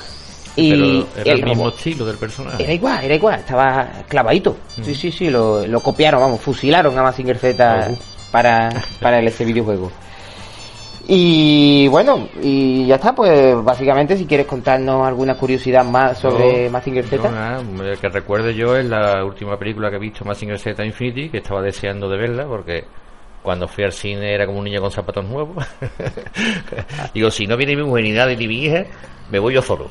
[0.55, 2.63] Y Pero era el, mismo estilo del personaje.
[2.63, 4.57] era igual, era igual, estaba clavadito.
[4.83, 7.89] Sí, sí, sí, lo, lo copiaron, vamos, fusilaron a Mazinger Z
[8.31, 9.91] para, para ese videojuego.
[11.09, 16.71] Y bueno, y ya está, pues básicamente si quieres contarnos alguna curiosidad más sobre No,
[16.71, 17.29] Mazinger Z.
[17.29, 21.29] no, el que recuerde yo es la última película que he visto, Mazinger Z Infinity,
[21.29, 22.83] que estaba deseando de verla porque
[23.47, 25.65] cuando fui al cine era como un niño con zapatos nuevos.
[27.13, 28.83] Digo, si no viene mi mujer ni nadie ni mi hija,
[29.31, 29.87] me voy yo solo.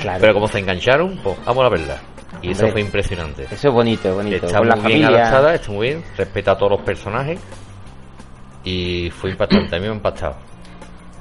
[0.00, 0.18] Claro.
[0.18, 1.98] Pero como se engancharon, pues vamos a verla.
[2.40, 3.44] Y eso fue impresionante.
[3.50, 4.46] Eso es bonito, bonito.
[4.46, 5.22] Está Con la muy bien familia.
[5.28, 7.38] adaptada, está muy bien, respeta a todos los personajes
[8.64, 10.36] y fue impactante, a mí me ha impactado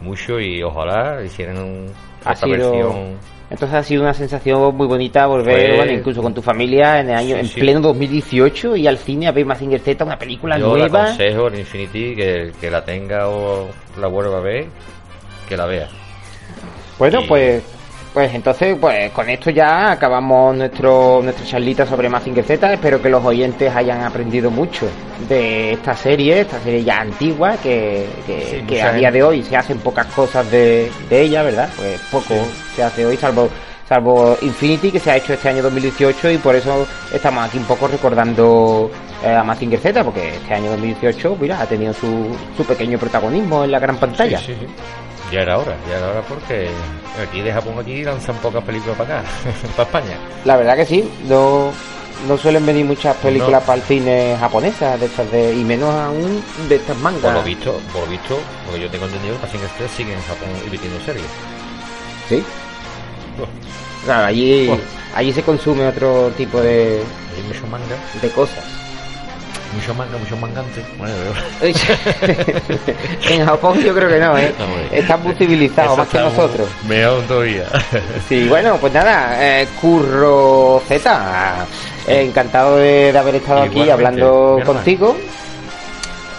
[0.02, 1.94] mucho y ojalá hicieran un,
[2.24, 3.18] Ha otra sido- versión.
[3.50, 7.10] Entonces ha sido una sensación muy bonita volver, Fue- bueno, incluso con tu familia en
[7.10, 7.60] el año, Sí, en sí.
[7.60, 11.04] pleno 2018 y al cine a ver Mazinger Z, una película Yo le nueva.
[11.04, 13.68] aconsejo en Infinity que que la tenga o
[14.00, 14.66] la vuelva a ver,
[15.48, 15.88] que la vea.
[16.98, 17.64] Bueno, Y- pues,
[18.14, 22.74] pues entonces, pues con esto ya acabamos nuestro nuestra charlita sobre Mazinger Z.
[22.74, 24.88] Espero que los oyentes hayan aprendido mucho
[25.28, 29.42] de esta serie, esta serie ya antigua, que, que, Sí, que a día de hoy
[29.42, 31.70] se hacen pocas cosas de, de ella, ¿verdad?
[31.76, 32.36] Pues poco
[32.76, 33.50] se hace hoy, salvo
[33.88, 37.66] salvo Infinity, que se ha hecho este año 2018 y por eso estamos aquí un
[37.66, 38.90] poco recordando
[39.24, 43.64] eh, a Mazinger Z, porque este año 2018, mira, ha tenido su, su pequeño protagonismo
[43.64, 44.38] en la gran pantalla.
[44.40, 44.68] Sí, sí, sí.
[45.34, 46.70] Ya era hora, ya era hora porque
[47.20, 49.30] aquí de Japón aquí lanzan pocas películas para acá,
[49.76, 50.18] para España.
[50.46, 51.72] La verdad que sí, no,
[52.28, 53.66] no suelen venir muchas películas No.
[53.66, 57.24] para el cine japonesas de estas de, y menos aún de estas mangas.
[57.24, 60.22] Por lo visto, por lo visto, porque yo tengo entendido que Passing Express sigue en
[60.22, 61.26] Japón emitiendo series.
[62.30, 62.44] Sí.
[64.06, 64.70] Claro, allí,
[65.16, 67.02] allí se consume otro tipo de,
[67.36, 68.64] Hay mucho manga, de cosas.
[69.74, 70.84] Mucho manga, mucho mangante.
[70.98, 71.16] Bueno,
[73.30, 74.54] en Japón yo creo que no, ¿eh?
[74.58, 74.98] No.
[74.98, 76.70] Están muy civilizados, Eso más que está nosotros.
[76.88, 77.66] Mejor todavía.
[78.30, 81.66] Sí, bueno, pues nada, eh, Curro Z,
[82.08, 85.16] eh, encantado de, de haber estado aquí hablando contigo.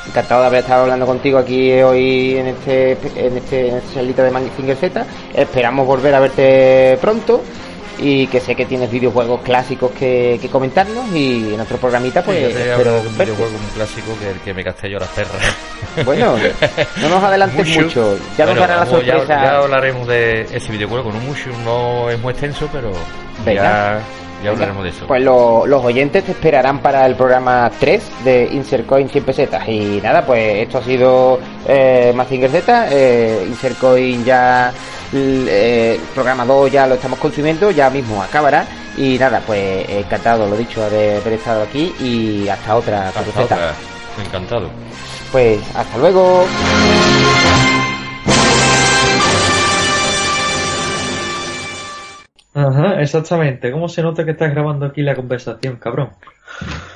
[0.09, 4.22] Encantado de haber estado hablando contigo aquí hoy en este en este, en este charlito
[4.22, 5.07] de Finger Z.
[5.35, 7.43] Esperamos volver a verte pronto
[7.99, 12.38] y que sé que tienes videojuegos clásicos que, que comentarnos y en otro programita pues
[12.38, 15.09] Sí, ya te espero un videojuego muy clásico que el que me gasté yo las
[15.11, 15.42] perras.
[16.05, 16.36] Bueno,
[17.03, 19.42] no nos adelantes mucho, ya nos Bueno, dará la vamos, ya- sorpresa.
[19.45, 22.90] Ya, hablaremos de ese videojuego con un Mushu, no es muy extenso, pero
[23.45, 23.62] Venga.
[23.62, 24.01] ya,
[24.43, 25.07] ya hablaremos de eso.
[25.07, 29.68] Pues lo- los oyentes te esperarán para el programa 3 de Insert Coin 100 pesetas.
[29.68, 32.89] Y nada, pues esto ha sido eh, Mazinger Z.
[32.91, 34.72] Eh, Insert Coin ya,
[35.12, 38.64] eh, programa 2 ya lo estamos consumiendo, ya mismo acabará.
[38.97, 43.72] Y nada, pues encantado, lo dicho, de haber estado aquí y hasta otra Hasta otra.
[44.24, 44.68] Encantado.
[45.32, 46.47] Pues hasta luego.
[52.55, 53.70] Ajá, exactamente.
[53.72, 56.11] ¿Cómo se nota que estás grabando aquí la conversación, cabrón?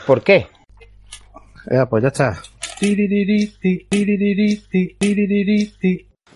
[0.06, 0.46] ¿Por qué?
[1.70, 2.40] Ya, pues ya está.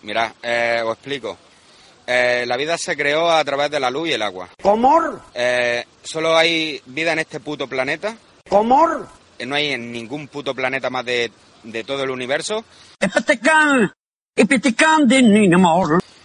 [0.03, 1.39] Mirad, eh, os explico.
[2.05, 4.49] Eh, la vida se creó a través de la luz y el agua.
[4.61, 5.01] ¿Cómo?
[5.33, 8.17] Eh, solo hay vida en este puto planeta.
[8.49, 8.89] ¿Cómo?
[9.39, 11.31] Eh, No hay en ningún puto planeta más de,
[11.63, 12.65] de todo el universo.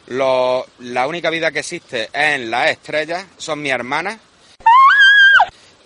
[0.08, 3.26] Lo- la única vida que existe es en las estrellas.
[3.38, 4.18] Son mis hermanas.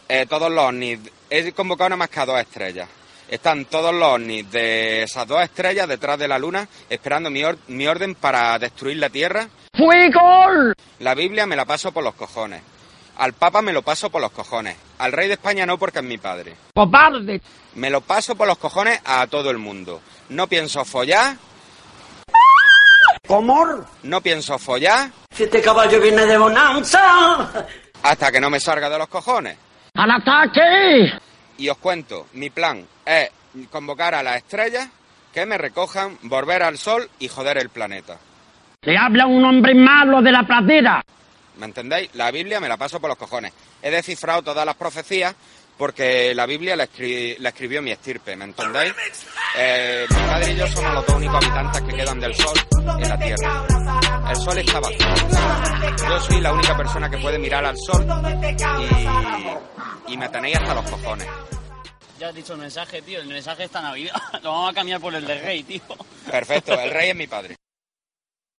[0.07, 0.99] Eh, todos los ovnis.
[1.29, 2.87] He convocado nada más que a dos estrellas.
[3.29, 7.57] Están todos los ovnis de esas dos estrellas detrás de la luna esperando mi, or-
[7.67, 9.47] mi orden para destruir la Tierra.
[9.73, 10.73] ¡Fuego!
[10.99, 12.61] La Biblia me la paso por los cojones.
[13.17, 14.75] Al Papa me lo paso por los cojones.
[14.97, 16.55] Al rey de España no porque es mi padre.
[16.75, 17.41] ¡Cobarde!
[17.75, 20.01] Me lo paso por los cojones a todo el mundo.
[20.29, 21.37] No pienso follar,
[24.03, 27.65] No pienso follar Si este caballo viene de bonanza.
[28.03, 29.57] hasta que no me salga de los cojones.
[29.93, 31.13] ¡Al ataque!
[31.57, 33.29] Y os cuento, mi plan es
[33.69, 34.89] convocar a las estrellas
[35.33, 38.17] que me recojan, volver al sol y joder el planeta.
[38.81, 41.01] Le habla un hombre malo de la pradera.
[41.57, 42.13] ¿Me entendéis?
[42.15, 43.53] La Biblia me la paso por los cojones.
[43.81, 45.33] He descifrado todas las profecías
[45.81, 48.93] porque la Biblia la, escri- la escribió mi estirpe, ¿me entendéis?
[49.57, 52.53] Eh, mi padre y yo somos los dos únicos habitantes que quedan del Sol
[53.01, 53.65] en la Tierra.
[54.29, 56.07] El Sol está vacío.
[56.07, 58.05] Yo soy la única persona que puede mirar al Sol
[60.07, 61.27] y, y me tenéis hasta los cojones.
[62.19, 63.19] Ya has dicho el mensaje, tío.
[63.19, 64.13] El mensaje está navidad.
[64.43, 65.81] Lo vamos a cambiar por el de rey, tío.
[66.29, 67.55] Perfecto, el rey es mi padre.